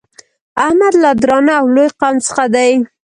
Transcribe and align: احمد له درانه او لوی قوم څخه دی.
احمد 0.65 0.93
له 1.03 1.11
درانه 1.21 1.53
او 1.59 1.65
لوی 1.75 1.89
قوم 1.99 2.15
څخه 2.27 2.45
دی. 2.55 2.71